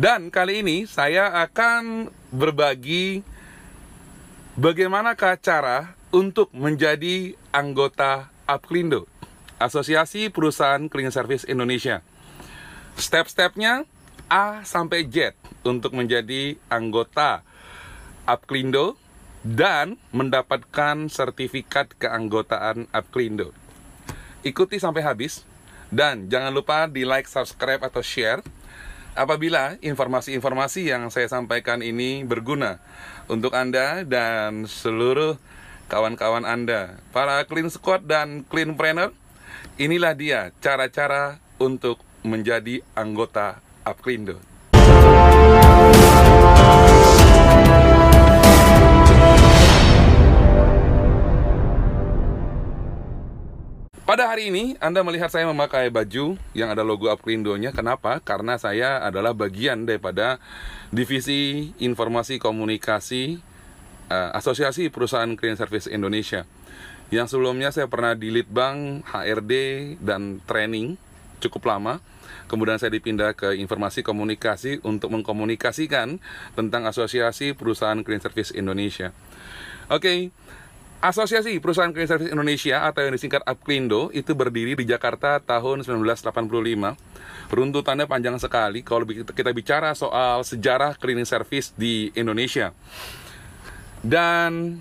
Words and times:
Dan 0.00 0.32
kali 0.32 0.64
ini 0.64 0.88
saya 0.88 1.28
akan 1.44 2.08
berbagi 2.32 3.20
bagaimanakah 4.56 5.36
cara 5.36 5.92
untuk 6.08 6.48
menjadi 6.56 7.36
anggota 7.52 8.32
Upclindo, 8.48 9.04
Asosiasi 9.60 10.32
Perusahaan 10.32 10.88
Cleaning 10.88 11.12
Service 11.12 11.44
Indonesia. 11.44 12.00
Step-stepnya 12.96 13.84
A 14.32 14.64
sampai 14.64 15.04
Z 15.04 15.36
untuk 15.68 15.92
menjadi 15.92 16.56
anggota 16.72 17.44
Upclindo 18.24 18.96
dan 19.44 20.00
mendapatkan 20.16 21.12
sertifikat 21.12 21.92
keanggotaan 22.00 22.88
Upclindo. 22.88 23.52
Ikuti 24.48 24.80
sampai 24.80 25.04
habis 25.04 25.44
dan 25.92 26.32
jangan 26.32 26.56
lupa 26.56 26.88
di 26.88 27.04
like, 27.04 27.28
subscribe, 27.28 27.84
atau 27.84 28.00
share 28.00 28.40
apabila 29.14 29.76
informasi-informasi 29.82 30.90
yang 30.90 31.08
saya 31.10 31.26
sampaikan 31.26 31.82
ini 31.82 32.22
berguna 32.22 32.78
untuk 33.30 33.54
Anda 33.54 34.02
dan 34.06 34.66
seluruh 34.66 35.38
kawan-kawan 35.90 36.46
Anda, 36.46 36.98
para 37.10 37.42
clean 37.46 37.70
squad 37.70 38.06
dan 38.06 38.46
clean 38.46 38.78
planner. 38.78 39.10
Inilah 39.76 40.14
dia 40.14 40.40
cara-cara 40.62 41.42
untuk 41.58 41.98
menjadi 42.22 42.84
anggota 42.94 43.58
Upclindo. 43.82 44.49
Pada 54.10 54.26
hari 54.26 54.50
ini, 54.50 54.74
Anda 54.82 55.06
melihat 55.06 55.30
saya 55.30 55.46
memakai 55.46 55.86
baju 55.86 56.34
yang 56.50 56.74
ada 56.74 56.82
logo 56.82 57.06
Upclindo-nya. 57.06 57.70
Kenapa? 57.70 58.18
Karena 58.18 58.58
saya 58.58 58.98
adalah 59.06 59.38
bagian 59.38 59.86
daripada 59.86 60.42
Divisi 60.90 61.70
Informasi 61.78 62.42
Komunikasi 62.42 63.38
uh, 64.10 64.34
Asosiasi 64.34 64.90
Perusahaan 64.90 65.30
Clean 65.38 65.54
Service 65.54 65.86
Indonesia. 65.86 66.42
Yang 67.14 67.38
sebelumnya 67.38 67.70
saya 67.70 67.86
pernah 67.86 68.18
di 68.18 68.34
Litbang, 68.34 69.06
HRD, 69.06 69.54
dan 70.02 70.42
training 70.42 70.98
cukup 71.38 71.70
lama. 71.70 72.02
Kemudian 72.50 72.82
saya 72.82 72.90
dipindah 72.90 73.38
ke 73.38 73.54
informasi 73.62 74.02
komunikasi 74.02 74.82
untuk 74.82 75.14
mengkomunikasikan 75.14 76.18
tentang 76.58 76.82
Asosiasi 76.82 77.54
Perusahaan 77.54 78.02
Clean 78.02 78.18
Service 78.18 78.50
Indonesia. 78.58 79.14
Oke, 79.86 80.02
okay. 80.02 80.18
Asosiasi 81.00 81.56
Perusahaan 81.64 81.88
Clean 81.96 82.04
Service 82.04 82.28
Indonesia 82.28 82.84
atau 82.84 83.00
yang 83.00 83.16
disingkat 83.16 83.40
Upclindo 83.48 84.12
itu 84.12 84.36
berdiri 84.36 84.76
di 84.76 84.84
Jakarta 84.84 85.40
tahun 85.40 85.80
1985. 85.80 86.28
Runtutannya 87.48 88.04
panjang 88.04 88.36
sekali 88.36 88.84
kalau 88.84 89.08
kita 89.08 89.48
bicara 89.56 89.96
soal 89.96 90.44
sejarah 90.44 91.00
cleaning 91.00 91.24
service 91.24 91.72
di 91.72 92.12
Indonesia. 92.12 92.76
Dan 94.04 94.76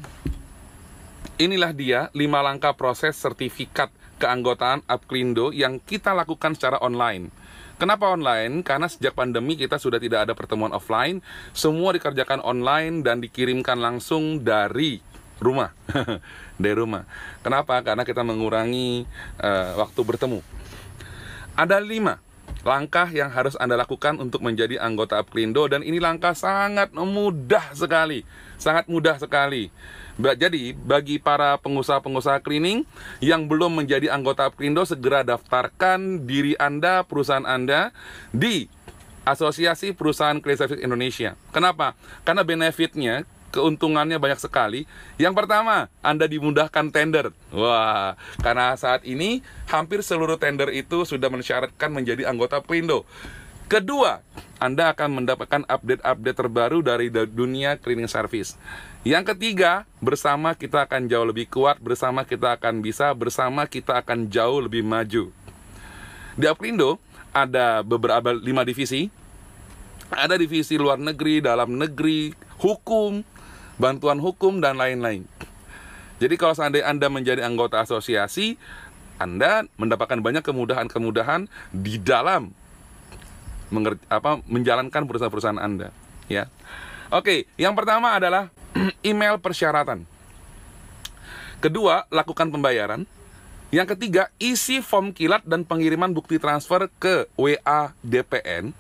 inilah 1.40 1.72
dia 1.72 2.12
lima 2.12 2.44
langkah 2.44 2.76
proses 2.76 3.16
sertifikat 3.16 3.88
keanggotaan 4.20 4.84
Upclindo 4.92 5.56
yang 5.56 5.80
kita 5.80 6.12
lakukan 6.12 6.52
secara 6.52 6.84
online. 6.84 7.32
Kenapa 7.80 8.12
online? 8.12 8.60
Karena 8.60 8.92
sejak 8.92 9.16
pandemi 9.16 9.56
kita 9.56 9.80
sudah 9.80 10.04
tidak 10.04 10.28
ada 10.28 10.36
pertemuan 10.36 10.76
offline, 10.76 11.24
semua 11.56 11.96
dikerjakan 11.96 12.44
online 12.44 13.08
dan 13.08 13.24
dikirimkan 13.24 13.80
langsung 13.80 14.44
dari 14.44 15.00
rumah 15.40 15.72
dari 16.62 16.76
rumah. 16.76 17.08
Kenapa? 17.42 17.80
Karena 17.82 18.04
kita 18.04 18.22
mengurangi 18.24 19.08
uh, 19.40 19.80
waktu 19.80 20.00
bertemu. 20.04 20.40
Ada 21.56 21.80
lima 21.84 22.20
langkah 22.64 23.08
yang 23.08 23.32
harus 23.32 23.56
Anda 23.56 23.80
lakukan 23.80 24.20
untuk 24.20 24.44
menjadi 24.44 24.84
anggota 24.84 25.16
Upclindo 25.20 25.64
dan 25.72 25.80
ini 25.80 25.98
langkah 25.98 26.36
sangat 26.36 26.92
mudah 26.92 27.72
sekali, 27.72 28.28
sangat 28.60 28.92
mudah 28.92 29.16
sekali. 29.16 29.72
Jadi 30.20 30.76
bagi 30.76 31.16
para 31.16 31.56
pengusaha-pengusaha 31.64 32.44
cleaning 32.44 32.84
yang 33.24 33.48
belum 33.48 33.80
menjadi 33.80 34.12
anggota 34.12 34.52
Upclindo 34.52 34.84
segera 34.84 35.24
daftarkan 35.24 36.28
diri 36.28 36.60
Anda, 36.60 37.08
perusahaan 37.08 37.48
Anda 37.48 37.96
di 38.36 38.68
Asosiasi 39.24 39.96
Perusahaan 39.96 40.44
Clean 40.44 40.60
Service 40.60 40.84
Indonesia. 40.84 41.40
Kenapa? 41.56 41.96
Karena 42.28 42.44
benefitnya 42.44 43.24
keuntungannya 43.50 44.18
banyak 44.22 44.40
sekali. 44.42 44.86
Yang 45.18 45.34
pertama, 45.44 45.90
Anda 46.00 46.26
dimudahkan 46.26 46.94
tender. 46.94 47.34
Wah, 47.54 48.16
karena 48.42 48.74
saat 48.78 49.04
ini 49.06 49.42
hampir 49.68 50.02
seluruh 50.06 50.38
tender 50.38 50.70
itu 50.72 51.04
sudah 51.04 51.28
mensyaratkan 51.28 51.90
menjadi 51.90 52.30
anggota 52.30 52.62
Prindo. 52.62 53.04
Kedua, 53.70 54.26
Anda 54.58 54.90
akan 54.98 55.22
mendapatkan 55.22 55.62
update-update 55.70 56.38
terbaru 56.42 56.82
dari 56.82 57.14
dunia 57.14 57.78
cleaning 57.78 58.10
service. 58.10 58.58
Yang 59.06 59.38
ketiga, 59.38 59.86
bersama 60.02 60.58
kita 60.58 60.90
akan 60.90 61.06
jauh 61.06 61.24
lebih 61.30 61.46
kuat, 61.48 61.78
bersama 61.78 62.26
kita 62.26 62.58
akan 62.58 62.82
bisa, 62.82 63.14
bersama 63.14 63.70
kita 63.70 64.02
akan 64.02 64.26
jauh 64.28 64.66
lebih 64.66 64.82
maju. 64.82 65.30
Di 66.34 66.46
Aprindo 66.50 66.98
ada 67.30 67.86
beberapa 67.86 68.34
lima 68.34 68.66
divisi. 68.66 69.08
Ada 70.10 70.42
divisi 70.42 70.74
luar 70.74 70.98
negeri, 70.98 71.38
dalam 71.38 71.78
negeri, 71.78 72.34
hukum, 72.58 73.22
bantuan 73.80 74.20
hukum, 74.20 74.60
dan 74.60 74.78
lain-lain. 74.78 75.26
Jadi 76.20 76.36
kalau 76.36 76.52
seandainya 76.52 76.92
Anda 76.92 77.08
menjadi 77.08 77.42
anggota 77.48 77.80
asosiasi, 77.80 78.60
Anda 79.16 79.66
mendapatkan 79.80 80.20
banyak 80.20 80.44
kemudahan-kemudahan 80.44 81.48
di 81.72 81.96
dalam 81.98 82.52
apa, 84.12 84.44
menjalankan 84.46 85.08
perusahaan-perusahaan 85.08 85.62
Anda. 85.62 85.96
Ya, 86.30 86.52
Oke, 87.10 87.50
yang 87.58 87.74
pertama 87.74 88.14
adalah 88.14 88.54
email 89.02 89.42
persyaratan. 89.42 90.06
Kedua, 91.58 92.06
lakukan 92.14 92.54
pembayaran. 92.54 93.10
Yang 93.74 93.98
ketiga, 93.98 94.30
isi 94.38 94.78
form 94.86 95.10
kilat 95.10 95.42
dan 95.42 95.66
pengiriman 95.66 96.14
bukti 96.14 96.38
transfer 96.38 96.86
ke 97.02 97.26
WA 97.34 97.98
DPN. 98.06 98.78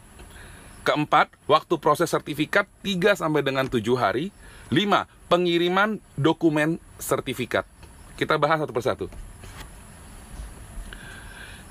Keempat, 0.85 1.33
waktu 1.49 1.73
proses 1.81 2.13
sertifikat 2.13 2.69
3 2.85 3.17
sampai 3.17 3.41
dengan 3.41 3.65
7 3.65 3.81
hari. 3.97 4.29
Lima, 4.69 5.09
pengiriman 5.25 5.97
dokumen 6.13 6.77
sertifikat. 7.01 7.65
Kita 8.13 8.37
bahas 8.37 8.61
satu 8.61 8.69
persatu. 8.69 9.05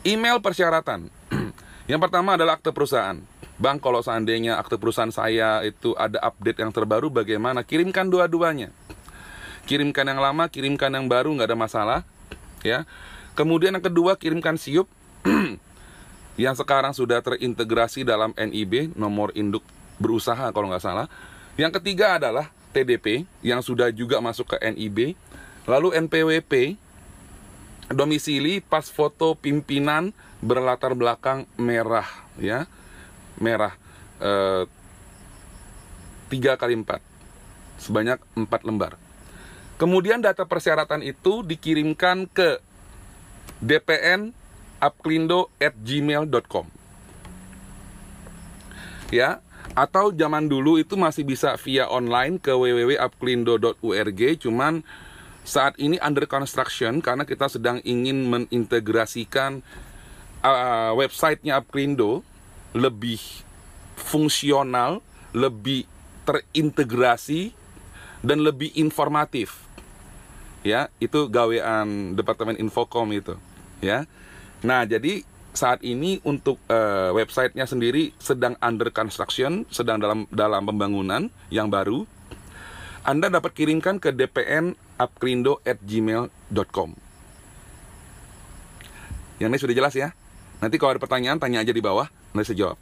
Email 0.02 0.42
persyaratan. 0.42 1.06
yang 1.90 2.02
pertama 2.02 2.34
adalah 2.34 2.58
akte 2.58 2.74
perusahaan. 2.74 3.18
Bang, 3.58 3.78
kalau 3.78 4.02
seandainya 4.02 4.58
akte 4.58 4.78
perusahaan 4.78 5.14
saya 5.14 5.62
itu 5.62 5.94
ada 5.94 6.18
update 6.26 6.58
yang 6.58 6.74
terbaru, 6.74 7.06
bagaimana? 7.10 7.62
Kirimkan 7.62 8.10
dua-duanya. 8.10 8.74
Kirimkan 9.70 10.06
yang 10.06 10.18
lama, 10.18 10.50
kirimkan 10.50 10.90
yang 10.90 11.06
baru, 11.06 11.30
nggak 11.38 11.54
ada 11.54 11.58
masalah. 11.58 12.00
Ya. 12.66 12.82
Kemudian 13.38 13.78
yang 13.78 13.84
kedua, 13.84 14.18
kirimkan 14.18 14.58
siup 14.58 14.90
yang 16.34 16.58
sekarang 16.58 16.94
sudah 16.98 17.22
terintegrasi 17.22 18.02
dalam 18.02 18.34
NIB, 18.34 18.98
nomor 18.98 19.30
induk 19.38 19.62
berusaha 20.02 20.50
kalau 20.50 20.66
nggak 20.66 20.82
salah. 20.82 21.06
Yang 21.58 21.82
ketiga 21.82 22.18
adalah 22.18 22.54
TDP 22.70 23.24
yang 23.40 23.64
sudah 23.64 23.88
juga 23.90 24.20
masuk 24.20 24.54
ke 24.54 24.56
NIB, 24.60 25.16
lalu 25.64 25.94
NPWP 25.96 26.76
domisili 27.88 28.60
pas 28.60 28.84
foto 28.84 29.32
pimpinan 29.32 30.12
berlatar 30.44 30.92
belakang 30.92 31.48
merah 31.56 32.06
ya. 32.36 32.68
Merah 33.38 33.72
tiga 36.28 36.58
kali 36.58 36.74
empat 36.76 37.00
sebanyak 37.78 38.18
empat 38.34 38.60
lembar. 38.66 38.98
Kemudian 39.78 40.18
data 40.18 40.42
persyaratan 40.42 41.06
itu 41.06 41.46
dikirimkan 41.46 42.26
ke 42.26 42.58
dpn 43.62 44.34
upclindo 44.82 45.50
at 45.58 45.74
gmail.com 45.82 46.66
ya 49.10 49.42
atau 49.76 50.10
zaman 50.10 50.50
dulu 50.50 50.80
itu 50.80 50.98
masih 50.98 51.22
bisa 51.22 51.54
via 51.60 51.86
online 51.86 52.40
ke 52.42 52.50
www.upclindo.org 52.50 54.20
cuman 54.42 54.82
saat 55.48 55.80
ini 55.80 55.96
under 56.04 56.28
construction 56.28 57.00
karena 57.00 57.24
kita 57.24 57.48
sedang 57.48 57.80
ingin 57.80 58.28
mengintegrasikan 58.28 59.64
uh, 60.44 60.92
websitenya 60.92 61.56
Upclindo 61.56 62.20
lebih 62.76 63.16
fungsional, 63.96 65.00
lebih 65.32 65.88
terintegrasi 66.28 67.56
dan 68.20 68.44
lebih 68.44 68.76
informatif. 68.76 69.64
Ya, 70.66 70.92
itu 71.00 71.30
gawean 71.30 72.12
Departemen 72.18 72.60
Infocom 72.60 73.08
itu, 73.14 73.38
ya. 73.80 74.04
Nah, 74.60 74.84
jadi 74.84 75.22
saat 75.58 75.82
ini 75.82 76.22
untuk 76.22 76.62
uh, 76.70 77.10
websitenya 77.10 77.66
sendiri 77.66 78.14
sedang 78.22 78.54
under 78.62 78.94
construction, 78.94 79.66
sedang 79.74 79.98
dalam 79.98 80.30
dalam 80.30 80.62
pembangunan 80.62 81.26
yang 81.50 81.66
baru. 81.66 82.06
Anda 83.02 83.26
dapat 83.26 83.58
kirimkan 83.58 83.98
ke 83.98 84.14
dpn 84.14 84.78
upkrindo@gmail.com. 85.02 86.90
Yang 89.42 89.50
ini 89.50 89.58
sudah 89.58 89.74
jelas 89.74 89.94
ya. 89.98 90.14
Nanti 90.62 90.78
kalau 90.78 90.94
ada 90.94 91.02
pertanyaan 91.02 91.42
tanya 91.42 91.62
aja 91.66 91.74
di 91.74 91.82
bawah, 91.82 92.06
nanti 92.34 92.54
saya 92.54 92.70
jawab. 92.70 92.78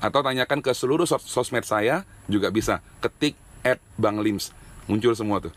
Atau 0.00 0.20
tanyakan 0.24 0.64
ke 0.64 0.72
seluruh 0.72 1.04
sos 1.04 1.26
sosmed 1.28 1.68
saya 1.68 2.08
juga 2.30 2.48
bisa. 2.48 2.80
Ketik 3.04 3.36
at 3.66 3.82
Bang 4.00 4.20
Lims. 4.24 4.54
Muncul 4.88 5.12
semua 5.12 5.42
tuh. 5.44 5.52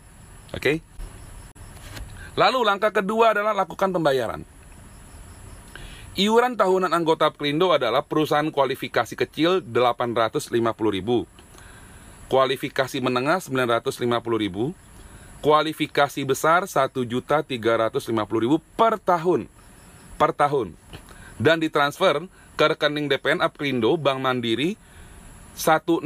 Oke? 0.51 0.59
Okay? 0.59 0.75
Lalu 2.39 2.63
langkah 2.63 2.91
kedua 2.95 3.35
adalah 3.35 3.51
lakukan 3.51 3.91
pembayaran. 3.91 4.47
Iuran 6.11 6.59
tahunan 6.59 6.91
anggota 6.91 7.31
Prindo 7.31 7.71
adalah 7.71 8.03
perusahaan 8.03 8.51
kualifikasi 8.51 9.15
kecil 9.15 9.63
850.000. 9.63 10.59
Kualifikasi 12.27 12.97
menengah 12.99 13.39
950.000. 13.39 14.75
Kualifikasi 15.39 16.21
besar 16.27 16.67
1.350.000 16.67 17.47
per 18.75 18.99
tahun. 18.99 19.47
Per 20.19 20.31
tahun. 20.35 20.75
Dan 21.39 21.63
ditransfer 21.63 22.27
ke 22.59 22.65
rekening 22.75 23.07
DPN 23.07 23.39
Aprindo 23.39 23.95
Bank 23.95 24.19
Mandiri 24.19 24.75
16500 25.55 26.03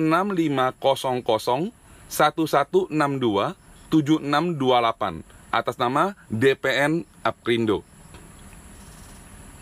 1162 0.86 1.74
7628 2.14 3.90
atas 5.50 5.76
nama 5.82 6.14
DPN 6.30 7.10
Aprindo. 7.26 7.95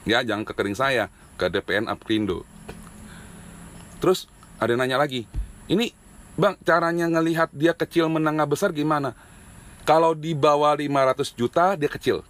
Ya, 0.03 0.19
jangan 0.23 0.44
ke 0.44 0.51
kering 0.51 0.75
saya, 0.75 1.07
ke 1.39 1.47
DPN 1.47 1.88
Aprindo. 1.88 2.44
Terus 4.03 4.27
ada 4.59 4.75
yang 4.75 4.83
nanya 4.83 5.00
lagi, 5.00 5.27
ini 5.71 5.95
Bang, 6.33 6.57
caranya 6.65 7.05
ngelihat 7.05 7.53
dia 7.53 7.77
kecil 7.77 8.09
menengah 8.09 8.50
besar 8.50 8.73
gimana? 8.73 9.13
Kalau 9.85 10.17
di 10.17 10.33
bawah 10.33 10.73
500 10.73 11.29
juta 11.38 11.77
dia 11.77 11.85
kecil. 11.85 12.25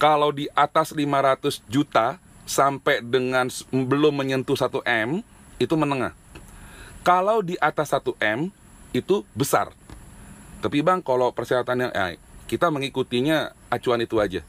Kalau 0.00 0.34
di 0.34 0.50
atas 0.58 0.90
500 0.90 1.62
juta 1.70 2.18
sampai 2.50 2.98
dengan 2.98 3.46
belum 3.70 4.10
menyentuh 4.10 4.58
1 4.58 4.82
M 4.82 5.22
itu 5.62 5.74
menengah. 5.78 6.16
Kalau 7.06 7.46
di 7.46 7.54
atas 7.62 7.94
1 7.94 8.10
M 8.18 8.50
itu 8.90 9.22
besar. 9.38 9.70
Tapi 10.58 10.82
Bang, 10.82 10.98
kalau 10.98 11.30
persyaratannya 11.30 11.94
eh, 11.94 12.18
kita 12.50 12.74
mengikutinya 12.74 13.54
acuan 13.70 14.02
itu 14.02 14.18
aja. 14.18 14.42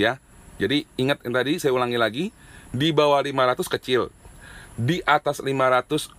Ya. 0.00 0.16
Jadi 0.58 0.84
ingat 0.98 1.22
yang 1.22 1.34
tadi 1.34 1.62
saya 1.62 1.70
ulangi 1.70 1.98
lagi, 1.98 2.24
di 2.74 2.90
bawah 2.90 3.22
500 3.22 3.74
kecil, 3.78 4.10
di 4.74 4.98
atas 5.06 5.38
500 5.40 6.10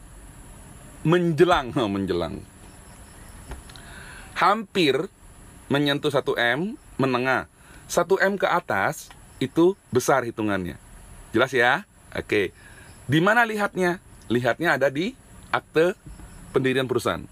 menjelang, 1.03 1.75
menjelang. 1.95 2.41
Hampir 4.39 5.12
menyentuh 5.68 6.09
1M 6.12 6.80
menengah. 6.95 7.51
1M 7.91 8.39
ke 8.39 8.47
atas 8.47 9.12
itu 9.44 9.75
besar 9.91 10.24
hitungannya. 10.24 10.80
Jelas 11.36 11.51
ya? 11.51 11.83
Oke. 12.15 12.56
Di 13.09 13.19
mana 13.19 13.44
lihatnya? 13.44 14.00
Lihatnya 14.30 14.77
ada 14.77 14.88
di 14.88 15.18
akte 15.50 15.97
pendirian 16.53 16.86
perusahaan. 16.86 17.25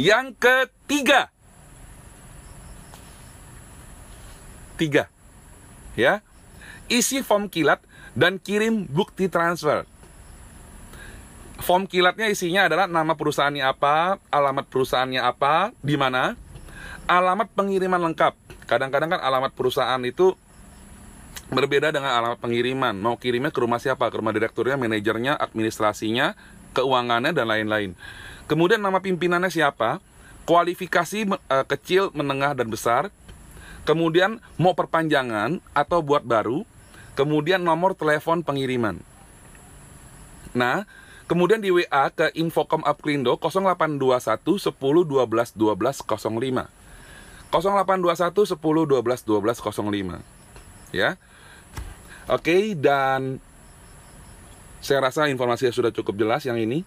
Yang 0.00 0.26
ketiga. 0.40 1.28
Tiga. 4.80 5.12
Ya. 5.92 6.24
Isi 6.88 7.20
form 7.20 7.52
kilat 7.52 7.84
dan 8.16 8.40
kirim 8.40 8.88
bukti 8.88 9.28
transfer. 9.28 9.84
Form 11.60 11.84
kilatnya 11.84 12.32
isinya 12.32 12.64
adalah 12.64 12.88
nama 12.88 13.12
perusahaannya 13.12 13.60
apa, 13.60 14.16
alamat 14.32 14.72
perusahaannya 14.72 15.20
apa, 15.20 15.76
di 15.84 16.00
mana, 16.00 16.32
alamat 17.04 17.52
pengiriman 17.52 18.00
lengkap. 18.00 18.32
Kadang-kadang 18.64 19.12
kan 19.12 19.20
alamat 19.20 19.52
perusahaan 19.52 20.00
itu 20.00 20.32
berbeda 21.52 21.92
dengan 21.92 22.16
alamat 22.16 22.40
pengiriman. 22.40 22.96
Mau 22.96 23.20
kirimnya 23.20 23.52
ke 23.52 23.60
rumah 23.60 23.76
siapa? 23.76 24.08
Ke 24.08 24.16
rumah 24.16 24.32
direkturnya, 24.32 24.80
manajernya, 24.80 25.36
administrasinya, 25.36 26.32
keuangannya, 26.72 27.34
dan 27.34 27.46
lain-lain. 27.50 27.94
Kemudian 28.50 28.82
nama 28.82 28.98
pimpinannya 28.98 29.50
siapa? 29.50 30.02
Kualifikasi 30.42 31.30
uh, 31.30 31.66
kecil, 31.66 32.10
menengah, 32.10 32.58
dan 32.58 32.66
besar. 32.66 33.14
Kemudian 33.86 34.42
mau 34.58 34.74
perpanjangan 34.74 35.62
atau 35.72 36.02
buat 36.02 36.26
baru. 36.26 36.66
Kemudian 37.14 37.62
nomor 37.62 37.94
telepon 37.94 38.42
pengiriman. 38.42 38.98
Nah, 40.50 40.86
kemudian 41.30 41.62
di 41.62 41.70
WA 41.70 42.10
ke 42.10 42.34
Infocom 42.34 42.82
Upklindo 42.82 43.38
0821 43.38 44.40
10 44.42 44.74
12 44.74 45.54
12 45.54 46.02
05. 46.02 46.66
0821 47.50 48.58
10 48.58 48.58
12 48.58 49.26
12 49.26 49.62
05. 49.62 50.94
Ya. 50.94 51.18
Oke, 52.30 52.78
dan 52.78 53.42
saya 54.80 55.04
rasa 55.04 55.28
informasinya 55.28 55.72
sudah 55.72 55.92
cukup 55.92 56.16
jelas 56.16 56.44
yang 56.48 56.56
ini. 56.56 56.82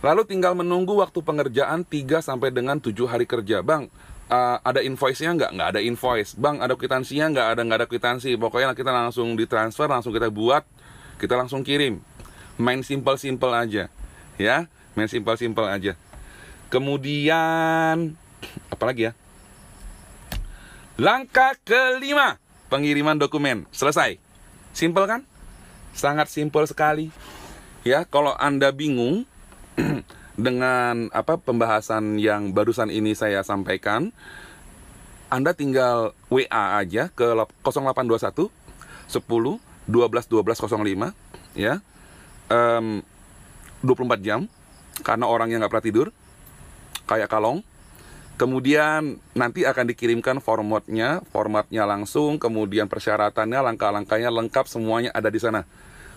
Lalu 0.00 0.24
tinggal 0.24 0.54
menunggu 0.54 0.94
waktu 0.96 1.20
pengerjaan 1.20 1.84
3 1.84 2.22
sampai 2.22 2.48
dengan 2.54 2.78
7 2.78 2.94
hari 3.04 3.26
kerja. 3.26 3.60
Bang, 3.60 3.92
uh, 4.30 4.56
ada 4.62 4.80
invoice-nya 4.80 5.34
nggak? 5.34 5.50
Nggak 5.58 5.68
ada 5.74 5.80
invoice. 5.82 6.38
Bang, 6.38 6.62
ada 6.62 6.78
kwitansinya 6.78 7.26
nggak? 7.34 7.46
Ada 7.52 7.60
nggak 7.66 7.78
ada 7.84 7.88
kwitansi. 7.90 8.38
Pokoknya 8.38 8.72
kita 8.78 8.94
langsung 8.94 9.34
ditransfer, 9.34 9.90
langsung 9.90 10.14
kita 10.14 10.30
buat, 10.30 10.62
kita 11.18 11.34
langsung 11.34 11.66
kirim. 11.66 11.98
Main 12.56 12.86
simple-simple 12.86 13.50
aja. 13.50 13.90
Ya, 14.38 14.70
main 14.94 15.10
simple-simple 15.10 15.66
aja. 15.66 15.98
Kemudian, 16.70 18.14
apa 18.70 18.84
lagi 18.86 19.10
ya? 19.10 19.12
Langkah 20.94 21.58
kelima, 21.66 22.38
pengiriman 22.70 23.18
dokumen. 23.18 23.66
Selesai. 23.74 24.27
Simple 24.72 25.06
kan? 25.08 25.20
Sangat 25.94 26.30
simple 26.30 26.64
sekali. 26.68 27.10
Ya, 27.82 28.04
kalau 28.06 28.34
Anda 28.36 28.70
bingung, 28.70 29.24
dengan 30.38 31.10
apa 31.10 31.38
pembahasan 31.38 32.20
yang 32.22 32.54
barusan 32.54 32.90
ini 32.92 33.14
saya 33.14 33.42
sampaikan, 33.42 34.14
Anda 35.28 35.52
tinggal 35.52 36.16
WA 36.32 36.80
aja 36.80 37.10
ke 37.12 37.36
0821 37.64 38.48
10 39.08 39.18
12 39.18 39.58
12 39.88 40.36
05 40.44 41.58
ya. 41.58 41.80
Um, 42.48 43.04
24 43.84 44.24
jam 44.24 44.40
karena 45.06 45.30
orangnya 45.30 45.62
nggak 45.62 45.70
pernah 45.70 45.86
tidur 45.86 46.08
kayak 47.06 47.30
kalong 47.30 47.62
kemudian 48.38 49.18
nanti 49.34 49.66
akan 49.66 49.90
dikirimkan 49.90 50.38
formatnya 50.38 51.20
formatnya 51.34 51.84
langsung 51.84 52.38
kemudian 52.38 52.86
persyaratannya 52.86 53.60
langkah-langkahnya 53.60 54.30
lengkap 54.30 54.64
semuanya 54.70 55.10
ada 55.12 55.28
di 55.28 55.42
sana 55.42 55.66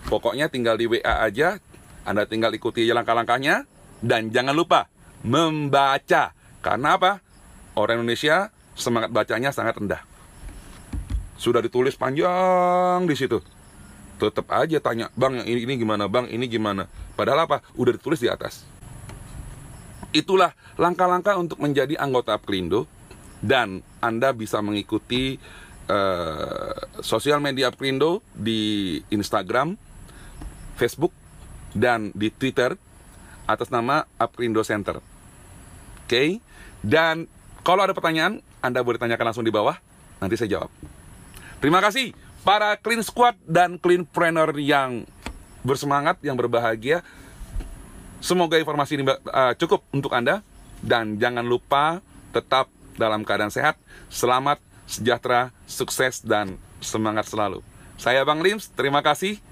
pokoknya 0.06 0.46
tinggal 0.48 0.78
di 0.78 0.86
WA 0.86 1.26
aja 1.26 1.58
anda 2.02 2.26
tinggal 2.26 2.54
ikuti 2.54 2.86
langkah-langkahnya 2.90 3.66
dan 4.02 4.34
jangan 4.34 4.54
lupa 4.54 4.90
membaca. 5.22 6.34
Karena 6.62 6.98
apa? 6.98 7.22
Orang 7.78 8.02
Indonesia 8.02 8.50
semangat 8.74 9.10
bacanya 9.14 9.54
sangat 9.54 9.78
rendah. 9.78 10.02
Sudah 11.38 11.62
ditulis 11.62 11.98
panjang 11.98 13.06
di 13.06 13.14
situ. 13.18 13.42
Tetap 14.18 14.46
aja 14.54 14.78
tanya, 14.78 15.10
"Bang, 15.18 15.42
ini, 15.42 15.66
ini 15.66 15.74
gimana? 15.74 16.06
Bang, 16.06 16.30
ini 16.30 16.46
gimana?" 16.46 16.86
Padahal 17.18 17.50
apa? 17.50 17.56
Udah 17.74 17.98
ditulis 17.98 18.22
di 18.22 18.30
atas. 18.30 18.62
Itulah 20.12 20.52
langkah-langkah 20.76 21.40
untuk 21.40 21.58
menjadi 21.60 21.96
anggota 21.96 22.36
Aprindo 22.36 22.84
dan 23.40 23.80
Anda 23.98 24.30
bisa 24.36 24.60
mengikuti 24.60 25.40
uh, 25.88 26.76
sosial 27.00 27.40
media 27.40 27.72
Aprindo 27.72 28.20
di 28.36 29.00
Instagram, 29.08 29.74
Facebook, 30.76 31.10
dan 31.72 32.12
di 32.12 32.28
Twitter 32.28 32.76
atas 33.48 33.72
nama 33.72 34.06
Aprindo 34.20 34.62
Center. 34.62 35.00
Oke, 35.00 36.06
okay? 36.06 36.28
dan 36.84 37.26
kalau 37.64 37.82
ada 37.82 37.96
pertanyaan, 37.96 38.44
Anda 38.60 38.84
boleh 38.84 39.00
tanyakan 39.00 39.32
langsung 39.32 39.46
di 39.46 39.54
bawah, 39.54 39.74
nanti 40.20 40.36
saya 40.36 40.60
jawab. 40.60 40.70
Terima 41.62 41.78
kasih 41.78 42.10
para 42.42 42.74
Clean 42.78 43.00
Squad 43.02 43.38
dan 43.46 43.78
Clean 43.78 44.02
Planner 44.02 44.50
yang 44.58 45.06
bersemangat, 45.62 46.18
yang 46.26 46.34
berbahagia. 46.34 47.06
Semoga 48.22 48.54
informasi 48.54 49.02
ini 49.02 49.04
uh, 49.10 49.52
cukup 49.58 49.82
untuk 49.90 50.14
Anda 50.14 50.46
dan 50.78 51.18
jangan 51.18 51.42
lupa 51.42 51.98
tetap 52.30 52.70
dalam 52.94 53.26
keadaan 53.26 53.50
sehat, 53.50 53.74
selamat, 54.14 54.62
sejahtera, 54.86 55.50
sukses 55.66 56.22
dan 56.22 56.54
semangat 56.78 57.26
selalu. 57.26 57.66
Saya 57.98 58.22
Bang 58.22 58.38
Lims, 58.38 58.70
terima 58.78 59.02
kasih 59.02 59.42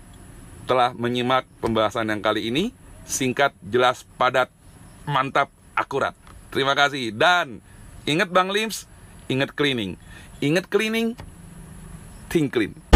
telah 0.70 0.94
menyimak 0.94 1.50
pembahasan 1.58 2.14
yang 2.14 2.22
kali 2.22 2.46
ini. 2.46 2.70
Singkat, 3.10 3.58
jelas, 3.66 4.06
padat, 4.14 4.54
mantap, 5.02 5.50
akurat. 5.74 6.14
Terima 6.54 6.78
kasih. 6.78 7.10
Dan 7.10 7.58
ingat 8.06 8.30
Bang 8.30 8.54
Lims, 8.54 8.86
ingat 9.26 9.50
cleaning. 9.50 9.98
Ingat 10.38 10.70
cleaning, 10.70 11.18
think 12.30 12.54
clean. 12.54 12.89